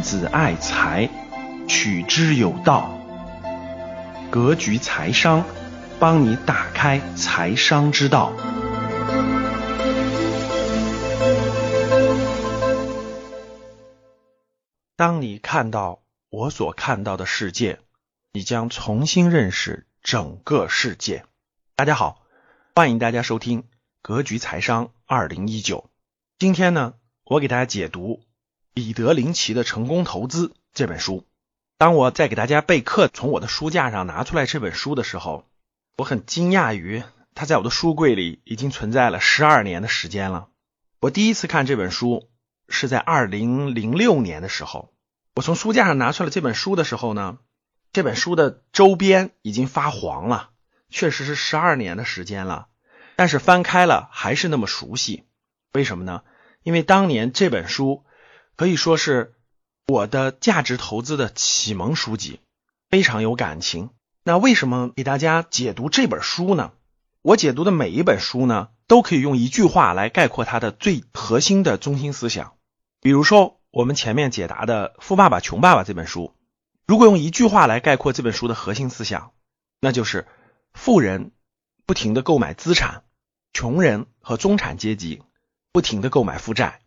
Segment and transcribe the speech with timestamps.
[0.00, 1.08] 子爱财，
[1.68, 2.98] 取之有道。
[4.30, 5.44] 格局财商，
[5.98, 8.32] 帮你打开财商之道。
[14.96, 17.80] 当你看到我所看到的世界，
[18.32, 21.24] 你将重新认识整个世界。
[21.74, 22.22] 大家好，
[22.74, 23.62] 欢迎大家收听
[24.02, 25.78] 《格局财商二零一九》。
[26.38, 26.94] 今天呢，
[27.24, 28.20] 我给大家解读
[28.72, 31.24] 彼得林奇的《成功投资》这本书。
[31.76, 35.44] 当我在给大家备课，从我的书架上拿出来这本书的时候，
[35.96, 37.02] 我很惊讶于
[37.34, 40.48] 它在我的书柜里已经存在了十二年的时间了。
[41.00, 42.28] 我第一次看这本书
[42.68, 44.92] 是在二零零六年的时候，
[45.34, 47.38] 我从书架上拿出了这本书的时候呢，
[47.92, 50.50] 这本书的周边已经发黄了，
[50.90, 52.68] 确实是十二年的时间了。
[53.16, 55.24] 但是翻开了还是那么熟悉，
[55.72, 56.22] 为什么呢？
[56.62, 58.04] 因为当年这本书
[58.60, 59.32] 可以说是。
[59.86, 62.40] 我的价值投资的启蒙书籍
[62.90, 63.88] 非常有感情。
[64.22, 66.72] 那为什么给大家解读这本书呢？
[67.22, 72.52] 我解读的每一本书呢，都可以用一句话来概括它的最核心的中心思想。
[73.00, 76.34] 比如说，我们前面解答的《富爸爸穷爸爸》这本书，
[76.86, 79.32] 如果用一句话来概括这本书的核心思想，
[79.80, 80.28] 那就是
[80.74, 81.32] 富人
[81.86, 83.04] 不停的购买资产，
[83.54, 85.22] 穷人和中产阶级
[85.72, 86.79] 不停的购买负债。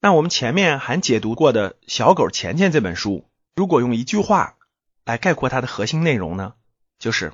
[0.00, 4.54] 那我们前面还解读过的小狗钱钱这本书，如果用一句话
[5.04, 6.54] 来概括它的核心内容呢，
[7.00, 7.32] 就是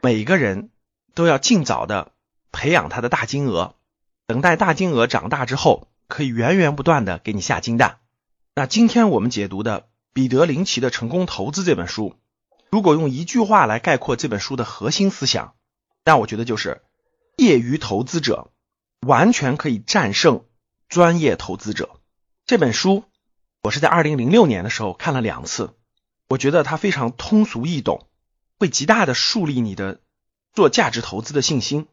[0.00, 0.70] 每个人
[1.14, 2.10] 都要尽早的
[2.50, 3.76] 培养他的大金额，
[4.26, 8.00] 等待大金额长大之后，可以源源不断的给你下金蛋。
[8.56, 12.16] 那今天我们解读的彼得林奇的《成功投资》这本书，
[12.70, 15.54] 如果用一句话来概括这本书的核心思想，
[16.04, 16.82] 那我觉得就是
[17.36, 18.50] 业余投资者
[19.06, 20.44] 完全可以战胜
[20.88, 21.99] 专业投资者。
[22.50, 23.04] 这本书
[23.62, 25.76] 我是在二零零六年的时候看了两次，
[26.28, 28.08] 我觉得它非常通俗易懂，
[28.58, 30.00] 会极大的树立你的
[30.52, 31.86] 做价值投资的信心。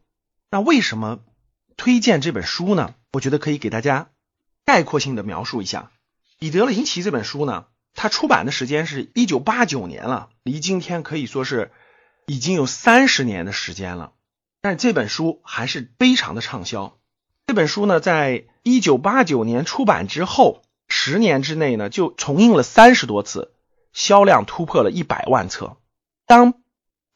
[0.50, 1.20] 那为什么
[1.76, 2.96] 推荐这本书呢？
[3.12, 4.10] 我觉得可以给大家
[4.64, 5.92] 概括性的描述一下。
[6.40, 11.70] 彼得林奇这本书呢，它出版的时间是一九八九年了，离今天可以说是
[12.26, 14.12] 已经有三十年的时间了，
[14.60, 16.98] 但这本书还是非常的畅销。
[17.46, 23.52] 这本书呢，在一九八九年出版之后，十年之内呢，就重印了三十多次，
[23.94, 25.78] 销量突破了一百万册。
[26.26, 26.52] 当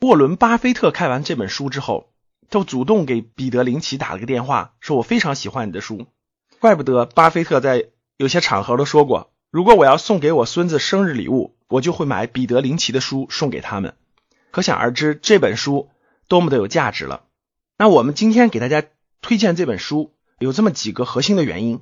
[0.01, 2.11] 沃伦·巴菲特看完这本书之后，
[2.49, 6.07] 就主动给彼得·林奇打了个电话，说我非常喜欢你的书。
[6.59, 13.95] 怪不得巴菲特在有些场合都说过，如果我要送给我孙子生日礼物，我就会买彼得·林奇的书送给他们。
[14.51, 15.91] 可想而知，这本书
[16.29, 17.25] 多么的有价值了。
[17.77, 18.83] 那我们今天给大家
[19.21, 20.15] 推荐这本书。
[20.43, 21.81] 有这么几个核心的原因，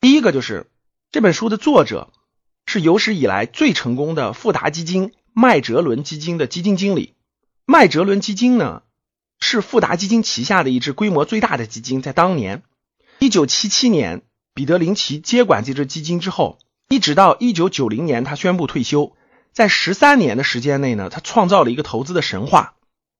[0.00, 0.70] 第一个就是
[1.10, 2.12] 这本书的作者
[2.66, 7.14] 是有史以来最成功的富达基金麦哲伦基金的基金经理。
[7.66, 8.82] 麦哲伦基金呢
[9.40, 12.62] 是富达基金旗下的一支规模最大的基金，在当年
[13.20, 14.22] 一九七七年，
[14.52, 19.16] 彼得林奇接管这支基金之后，一直到一九九零年他宣布退休，
[19.52, 22.74] 在十三年的时间内呢，他创造了一个投资的神话。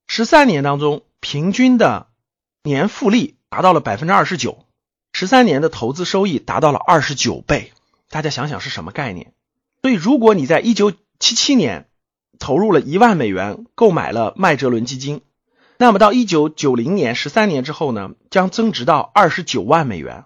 [0.06, 2.08] 十三年当中，平均的
[2.62, 4.63] 年复利达到了百分之二十九。
[5.14, 7.72] 十三年的投资收益达到了二十九倍，
[8.10, 9.32] 大家想想是什么概念？
[9.80, 11.88] 所以，如果你在一九七七年
[12.40, 15.20] 投入了一万美元购买了麦哲伦基金，
[15.78, 20.24] 那么到一九九零年十三年之后呢，将增值到二十九万美元。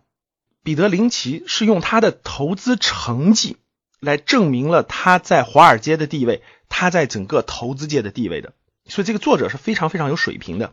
[0.65, 3.59] 彼得林奇是用他的投资成绩
[4.01, 8.55] 来证明了他在华尔街的地位，他在整个投资界的地位的。
[8.87, 10.73] 所以，这个作者是非常非常有水平的。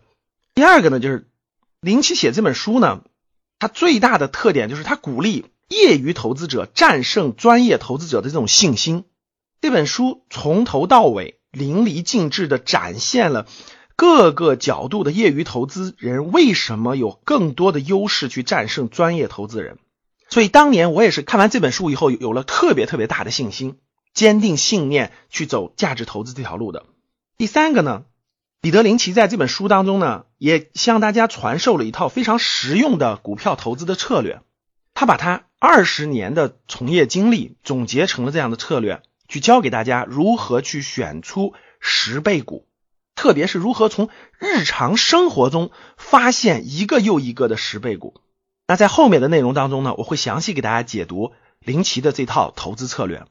[0.53, 1.27] 第二个呢，就是
[1.81, 3.01] 林奇写这本书呢。
[3.59, 9.05] 它最大的特点就是它鼓励业余投资者战胜专业投资者的这种信心。
[9.61, 13.47] 这本书从头到尾淋漓尽致的展现了
[13.95, 19.79] 各个角度的业余投资人为什么有更多的优势去战胜专业投资人。
[20.29, 23.77] 所以当年我也是看完这本书以后有了特别特别大的信心，
[24.13, 26.85] 坚定信念去走价值投资这条路的。
[27.37, 28.03] 第三个呢？
[28.65, 34.41] 彼得林奇在这本书当中呢，也向大家传授了一套非常实用的股票投资的策略。
[34.95, 42.67] 他把他二十年的从业经历总结成了这样的策略，去教给大家如何去选出十倍股，
[43.13, 44.09] 特别是如何从
[44.39, 48.19] 日常生活中发现一个又一个的十倍股。
[48.65, 53.27] 那在后面的内容当中呢，我会详细给大家解读林奇的这套投资策略。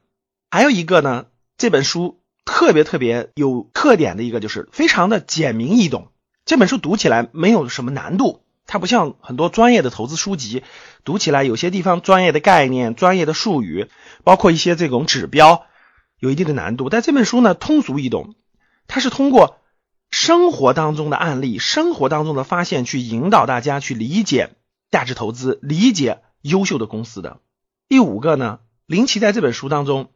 [0.53, 1.27] 还有一个呢，
[1.59, 2.21] 这本书。
[2.45, 6.09] 特别特别有特点的一个就是非常的简明易懂，
[6.45, 10.63] 这本书读起来没有什么难度，它不像很多专业的投资书籍，
[11.05, 13.89] 读起来有些地方专业的概念、专业的术语，
[14.25, 15.67] 包括一些这种指标，
[16.19, 16.91] 有一定的难度。
[16.91, 18.35] 但这本书呢，通俗易懂，
[18.87, 19.59] 它是通过
[20.11, 24.51] 生活当中的案例、生活当中的发现，去引导大家去理解
[24.91, 27.41] 价值投资、理解优秀的公司的。
[27.89, 30.11] 第五个呢，林奇在这本书当中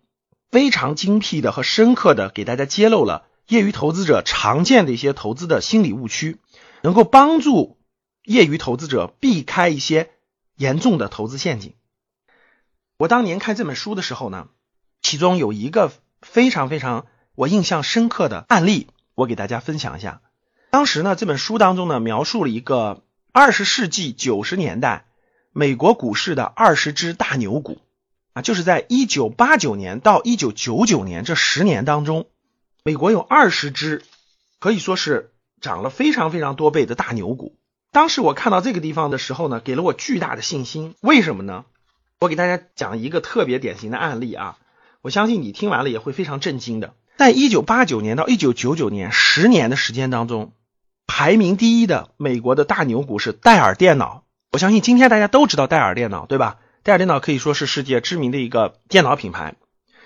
[0.51, 6.39] 非常精辟的和深刻的给大家揭露了业余投资者常见的一些投资的心理误区，
[6.83, 7.79] 能够帮助
[8.25, 10.11] 业余投资者避开一些
[10.57, 11.75] 严重的投资陷阱。
[12.97, 14.49] 我当年看这本书的时候呢，
[15.03, 15.93] 其中有一个
[16.23, 20.21] 非常非常我印象深刻的案例，我给大家分享一下。
[20.71, 23.03] 当时呢，这本书当中呢描述了一个
[23.33, 25.05] 二十世纪九十年代。
[25.51, 27.81] 美国股市的二十只大牛股
[28.43, 32.27] 就是在一九八九年到一九九九年这十年当中，
[32.85, 34.03] 美国有二十只
[34.59, 37.57] 可以说是涨了非常非常多倍的大牛股。
[37.91, 40.95] 当时我看到这个地方的时候呢，给了我巨大的信心。
[41.01, 41.65] 为什么呢？
[42.21, 44.59] 我给大家讲一个特别典型的案例啊，
[45.03, 46.95] 我相信你听完了也会非常震惊的。
[47.17, 50.53] 在一九八九年到一九九九年十年的时间当中，
[51.07, 54.25] 排名第一的美国的大牛股是戴尔电脑。
[54.53, 56.59] 我相信今天大家都知道戴尔电脑，对吧？
[56.89, 59.57] 戴尔电脑可以说是世界知名的一个电脑品牌。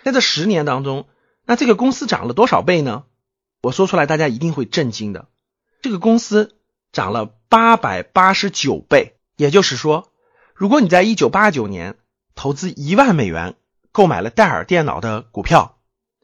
[0.02, 1.06] 在这十年当中，
[1.46, 3.05] 那这个公司涨了多少倍呢？
[3.62, 5.29] 我说出来大家一定会震惊的。
[5.81, 6.56] 这个公司
[6.90, 10.11] 涨了八百八十九倍，也就是说，
[10.56, 11.94] 如果你在一九八九年
[12.34, 13.55] 投资一万美元
[13.93, 15.79] 购买了戴尔电脑的股票，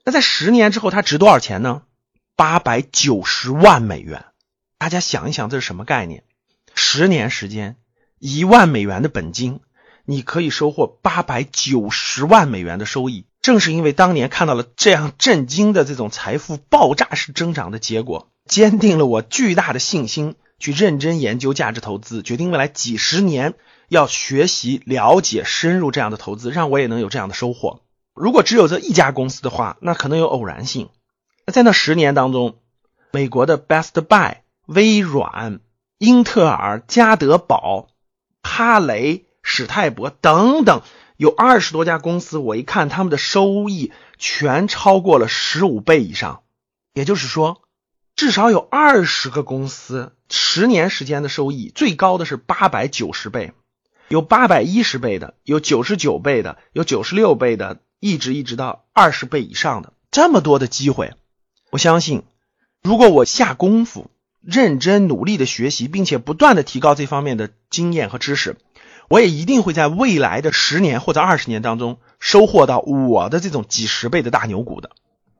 [0.05, 1.83] 那在十年之后它值多少钱呢？
[2.35, 4.25] 八百九十万美元。
[4.77, 6.25] 大家想一想，这是什么概念？
[6.75, 7.77] 十年时间。
[8.19, 9.61] 一万美元的本金，
[10.11, 13.27] 你可以收获八百九十万美元的收益。
[13.43, 23.53] 正是因为当年看到了这样震惊的这种财富爆炸式增长的结果，坚定了我巨大的信心，去认真研究价值投资，决定未来几十年
[23.91, 27.83] 要学习、了解、深入这样的投资，让我也能有这样的收获。
[28.15, 30.89] 如果只有这一家公司的话，那可能有偶然性。
[31.45, 32.57] 那在那十年当中，
[33.13, 35.61] 美国的 Best Buy、微软、
[35.99, 37.89] 英特尔、加德堡。
[38.41, 39.27] 哈雷、
[39.59, 40.83] 史泰博等等，
[41.17, 46.43] 有二十多家公司，我一看他们的收益全超过了十五倍以上，
[46.95, 47.61] 也就是说，
[48.15, 53.53] 至少有二十个公司十年时间的收益最高的是八百九十倍，
[54.07, 61.15] 有八百一十倍的，有九十九倍的，有九十六倍的，一直一直到二十倍以上的这么多的机会，
[61.71, 62.23] 我相信，
[62.81, 64.09] 如果我下功夫。
[64.41, 68.57] 认真努力的学习，并且不断的提高这方面的经验和知识，
[69.09, 74.91] 我也一定会在未来的十年或者二十年当中收获到我的这种几十倍的大牛股的。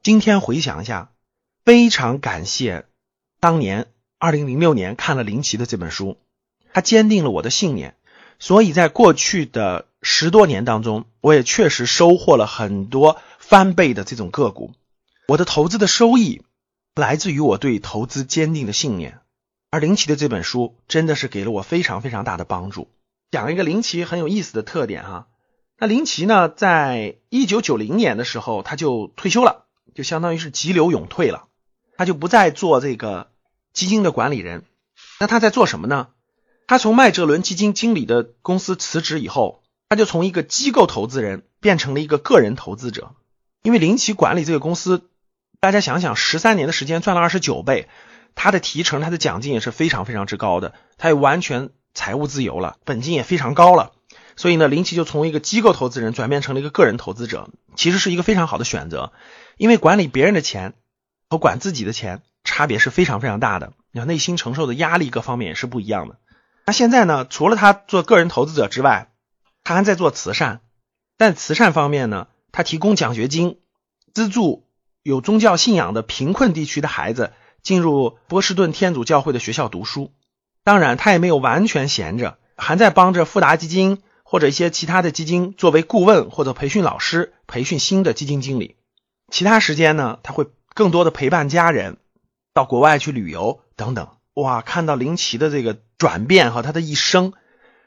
[0.03, 1.11] 今天回想一下，
[1.65, 2.87] 非常感谢
[3.41, 3.87] 当年
[4.19, 6.17] 二零零六年看了林奇的这本书，
[6.73, 7.95] 他坚定了我的信念，
[8.39, 14.73] 所以在过去的十多年当中，我也确实收获了很多翻倍的这种个股，
[15.27, 16.43] 我的投资的收益。
[16.95, 19.21] 来自于我对投资坚定的信念，
[19.71, 22.89] 而林奇的这本书真的是给了我非常非常大的帮助。
[23.31, 25.29] 讲一个林奇很有意思的特点哈，
[25.79, 31.49] 那林奇呢，在一九九零年的时候他就退休了，就相当于是急流勇退了，
[31.97, 33.31] 他就不再做这个
[33.73, 34.65] 基金的管理人。
[35.21, 36.09] 那他在做什么呢？
[36.67, 43.15] 他从麦哲伦基金经理的公司辞职以后，他就从一个机构投资人变成了一个个人投资者，
[43.63, 45.09] 因为林奇管理这个公司。
[45.61, 47.89] 大家想想，十三年的时间赚了二十九倍，
[48.37, 53.91] 他的提成、他的奖金也是非常非常之高的，他也完全财务自由了，本金也非常高了。
[54.37, 59.13] 所以呢，林奇就从一个机构投资人转变成了一个个人投资者，其实是一个非常好的选择。
[59.57, 60.75] 因为管理别人的钱
[61.29, 66.19] 和管自己的钱差别是非常非常大的，你内心承受的压力各方面也是不一样的。
[66.67, 69.11] 那现在呢，除了他做个人投资者之外，
[69.65, 70.61] 他还在做慈善，
[71.17, 73.59] 但慈善方面呢，他提供奖学金
[74.15, 74.67] 资助。
[75.05, 80.13] 有宗教信仰的贫困地区的孩子进入波士顿天主教会的学校读书，
[80.69, 88.77] 当然他也没有完全闲着，还在帮着富达基金或者一些其他的基金作为顾问或者培训老师，培训新的基金经理。
[89.33, 91.97] 其他时间呢，他会更多的陪伴家人，
[92.53, 94.09] 到国外去旅游等等。
[94.35, 97.33] 哇，看到林奇的这个转变和他的一生，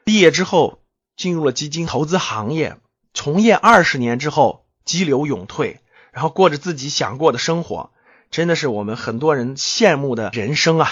[0.04, 0.82] 毕业之后
[1.16, 2.78] 进入了基金投资行业，
[3.14, 5.82] 从业二十年之后激流勇退。
[6.12, 7.92] 然后过着自己想过的生活，
[8.32, 10.90] 真的是我们很多人羡慕的人生啊！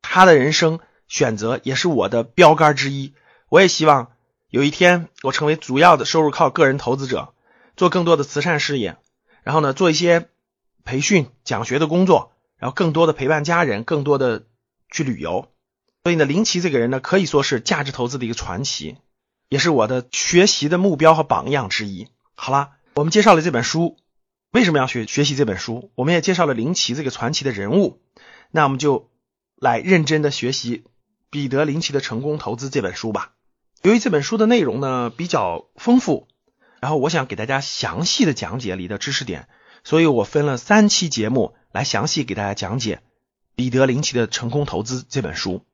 [0.00, 3.14] 他的人生选择也是我的标杆之一。
[3.48, 4.12] 我也希望
[4.48, 7.34] 有一天我成为主要的收入靠个人投资者，
[7.76, 8.96] 做更多的慈善事业，
[9.42, 10.28] 然后呢做一些
[10.84, 14.46] 培训讲学的工作，然后更多的陪伴家人，更多的
[14.90, 15.48] 去旅游。
[16.04, 18.96] 所以呢，林奇这个人呢，可以说是价值投资的一个传奇，
[19.48, 22.08] 也是我的学习的目标和榜样之一。
[22.34, 23.98] 好了，我们介绍了这本书，
[24.52, 25.90] 为什么要学学习这本书？
[25.94, 28.00] 我们也介绍了林奇这个传奇的人物，
[28.50, 29.10] 那我们就
[29.56, 30.78] 来认真的学习
[31.30, 33.32] 《彼得林奇的成功投资》这本书吧。
[33.82, 36.26] 由于这本书的内容呢比较丰富，
[36.80, 39.48] 然后我想给大家详细的讲解里的知识点，
[39.84, 42.96] 所以我分了三期节目来详细给大家讲解
[43.54, 45.64] 《彼得林奇的成功投资》这本书。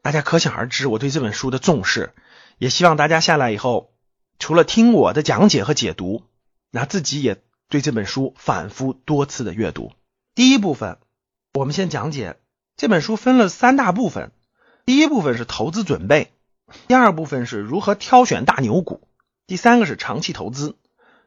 [0.00, 2.12] 大家可想而知我对这本书的重视，
[2.58, 3.92] 也希望大家下来以后，
[4.38, 6.24] 除了听我的讲解和解读，
[6.70, 9.92] 那自己也对这本书反复多次的阅读。
[10.34, 10.98] 第一部分，
[11.54, 12.40] 我们先讲解
[12.76, 14.32] 这本书分了三大部分，
[14.84, 16.32] 第一部分是投资准备。
[16.88, 19.06] 第二部分是如何挑选大牛股，
[19.46, 20.76] 第三个是长期投资。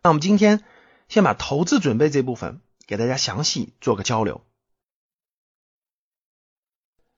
[0.02, 0.64] 那我们今天
[1.08, 4.42] 先把投资准备这部分给大家详细做个交流。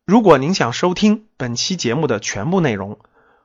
[0.05, 2.99] 如果您想收听本期节目的全部内容，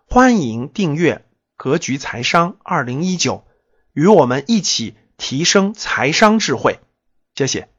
[0.06, 1.16] 欢迎订阅
[1.56, 3.36] 《格局财商二零一九》，
[3.92, 6.78] 与我们一起提升财商智慧。
[7.34, 7.71] 谢谢。